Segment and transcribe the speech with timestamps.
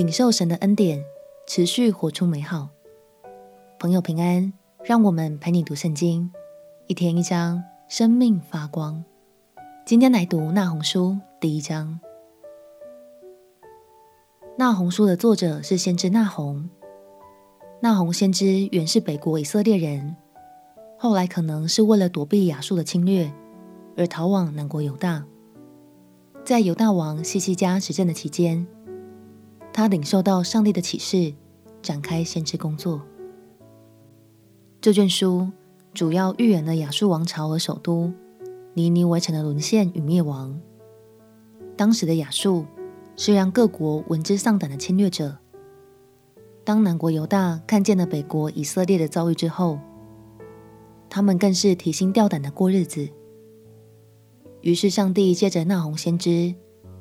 [0.00, 1.04] 领受神的恩典，
[1.46, 2.70] 持续活出美好。
[3.78, 4.50] 朋友平安，
[4.82, 6.32] 让我们陪你读圣经，
[6.86, 9.04] 一天一章，生命发光。
[9.84, 12.00] 今天来读《那红书》第一章。
[14.56, 16.70] 《那红书》的作者是先知那红。
[17.82, 20.16] 那红先知原是北国以色列人，
[20.98, 23.30] 后来可能是为了躲避亚述的侵略，
[23.98, 25.26] 而逃往南国犹大。
[26.42, 28.66] 在犹大王西西家执政的期间，
[29.72, 31.32] 他领受到上帝的启示，
[31.80, 33.00] 展开先知工作。
[34.80, 35.48] 这卷书
[35.92, 38.12] 主要预言了亚述王朝和首都
[38.74, 40.58] 尼尼微城的沦陷与灭亡。
[41.76, 42.64] 当时的亚述
[43.16, 45.36] 是让各国闻之丧胆的侵略者。
[46.64, 49.78] 当南国犹大看见了北国以色列的遭遇之后，
[51.08, 53.08] 他们更是提心吊胆的过日子。
[54.60, 56.54] 于是，上帝借着那鸿先知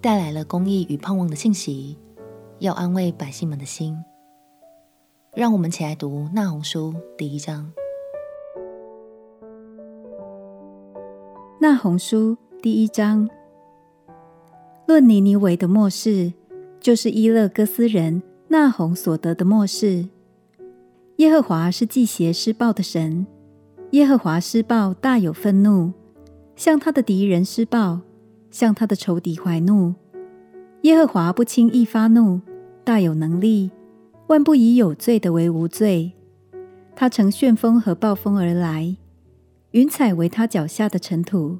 [0.00, 1.96] 带来了公义与盼望的信息，
[2.58, 3.96] 要安慰百姓们的心。
[5.34, 7.72] 让我们起来读《那鸿书》第一章。
[11.60, 13.28] 《那鸿书》第一章，
[14.86, 16.32] 论尼尼维的末世，
[16.78, 20.08] 就是伊勒哥斯人那鸿所得的末世。
[21.16, 23.26] 耶和华是忌邪施暴的神，
[23.90, 25.92] 耶和华施暴大有愤怒，
[26.54, 28.00] 向他的敌人施暴，
[28.50, 29.94] 向他的仇敌怀怒。
[30.84, 32.42] 耶和华不轻易发怒，
[32.84, 33.70] 大有能力。
[34.26, 36.12] 万不以有罪的为无罪。
[36.94, 38.94] 他乘旋风和暴风而来，
[39.70, 41.58] 云彩为他脚下的尘土。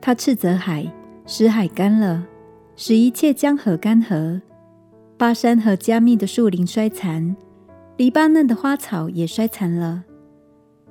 [0.00, 0.92] 他斥责海，
[1.24, 2.26] 使海干了，
[2.74, 4.40] 使一切江河干涸。
[5.16, 7.36] 巴珊和加密的树林衰残，
[7.96, 10.02] 黎巴嫩的花草也衰残了。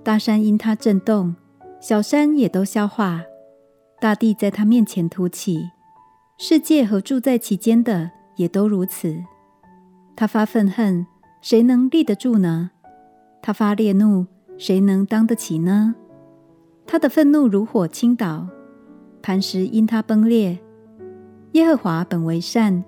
[0.03, 1.35] 大山因他震动，
[1.81, 3.23] 小山也都消化。
[3.99, 5.65] 大地在他面前凸起，
[6.43, 9.15] 世界和住在其间的也都如此。
[10.15, 11.05] 他发愤恨，
[11.39, 12.71] 谁能立得住呢？
[13.43, 14.25] 他发烈怒，
[14.57, 15.93] 谁能当得起呢？
[16.87, 18.47] 他的愤怒如火倾倒，
[19.21, 20.57] 磐石因他崩裂。
[21.51, 22.83] 耶和华本为善，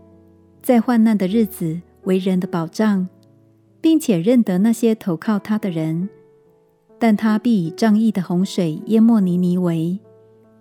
[0.63, 3.07] 在患难的日子为人的保障，
[3.79, 6.09] 并且认得那些投靠他的人。
[6.97, 9.99] 但他必以仗义的洪水淹没尼尼为，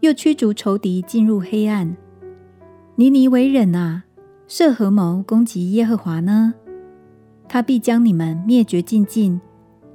[0.00, 1.96] 又驱逐仇敌进入黑暗。
[2.96, 4.04] 尼尼微人啊！
[4.46, 6.52] 设何谋攻击耶和华呢？
[7.48, 9.40] 他必将你们灭绝尽尽，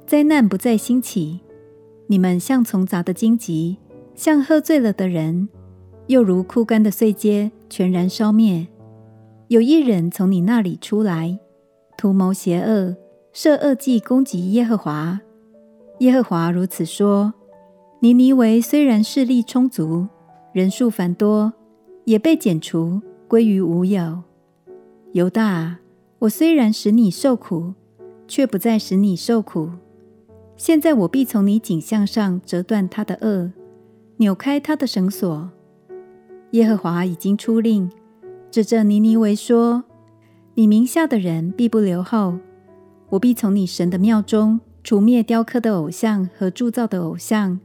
[0.04, 1.38] 灾难不再兴起。
[2.08, 3.78] 你们像丛杂的荆棘，
[4.16, 5.48] 像喝醉了的人，
[6.08, 8.66] 又如枯干的碎秸，全然烧灭。
[9.46, 11.38] 有一人从你那里出来，
[11.96, 12.96] 图谋邪恶，
[13.32, 15.20] 设恶计攻击耶和华。
[16.00, 17.32] 耶和华如此说：
[18.00, 20.08] 尼尼微虽然势力充足，
[20.52, 21.52] 人数繁多，
[22.08, 24.22] 也被剪除，归于无有。
[25.12, 25.76] 犹大，
[26.20, 27.74] 我虽然使你受苦，
[28.26, 29.68] 却不再使你受苦。
[30.56, 33.50] 现在我必从你颈项上折断他的轭，
[34.16, 35.50] 扭开他的绳索。
[36.52, 37.90] 耶和华已经出令，
[38.50, 39.84] 指着尼尼微说：
[40.54, 42.38] 你名下的人必不留后。
[43.10, 47.60] 我必从你神的庙中除灭雕刻的偶像和铸造的偶像。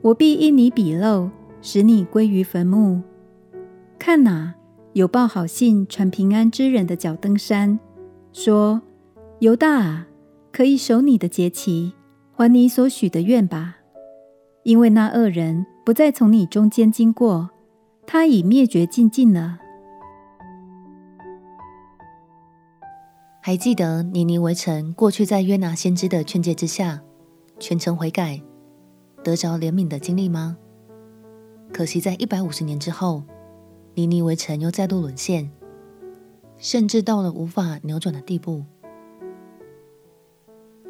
[0.00, 1.28] 我必因你鄙陋，
[1.60, 3.02] 使你归于坟墓。
[3.98, 4.54] 看哪！
[4.92, 7.78] 有报好信传平安之人的脚登山，
[8.32, 8.80] 说
[9.40, 10.06] ：“犹大啊，
[10.50, 11.92] 可以守你的节期，
[12.32, 13.76] 还你所许的愿吧。
[14.62, 17.50] 因为那恶人不再从你中间经过，
[18.06, 19.58] 他已灭绝净尽了。”
[23.42, 27.02] 还记得尼尼微城过去在约拿先知的劝诫之下，
[27.58, 28.40] 全城悔改，
[29.22, 30.56] 得着怜悯的经历吗？
[31.70, 33.22] 可惜在一百五十年之后。
[33.96, 35.50] 尼尼微城又再度沦陷，
[36.58, 38.62] 甚至到了无法扭转的地步。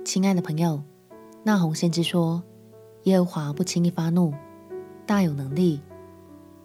[0.05, 0.83] 亲爱的朋友，
[1.45, 2.43] 那鸿先知说
[3.07, 4.35] ：“耶和华不轻易发怒，
[5.07, 5.81] 大有能力，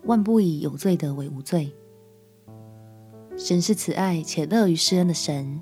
[0.05, 1.71] 万不以有罪的为无罪。”
[3.37, 5.61] 神是慈爱且乐于施恩的神，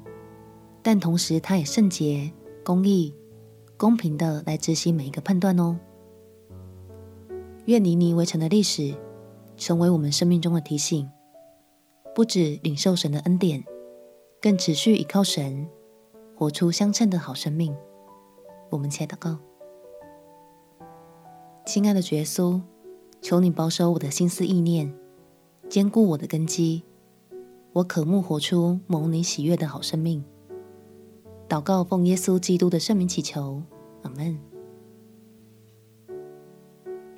[0.81, 2.31] 但同时他也圣洁、
[2.63, 3.13] 公义、
[3.75, 5.77] 公平的来执行每一个判断哦。
[7.65, 8.95] 愿尼尼微城的历史。
[9.59, 11.07] 成为我们生命中的提醒，
[12.15, 13.63] 不止领受神的恩典，
[14.41, 15.67] 更持续依靠神，
[16.35, 17.75] 活出相称的好生命。
[18.69, 19.37] 我们且祷告：
[21.65, 22.61] 亲爱的耶稣，
[23.21, 24.95] 求你保守我的心思意念，
[25.67, 26.83] 坚固我的根基，
[27.73, 30.23] 我渴慕活出蒙你喜悦的好生命。
[31.49, 33.61] 祷告奉耶稣基督的圣名祈求，
[34.03, 34.39] 阿门。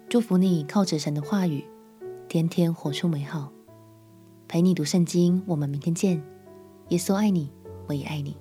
[0.10, 1.64] 祝福你靠着神的话语。
[2.32, 3.52] 天天活出美好，
[4.48, 5.44] 陪你读圣经。
[5.46, 6.24] 我们明天见。
[6.88, 7.52] 耶稣爱你，
[7.90, 8.38] 我也爱你。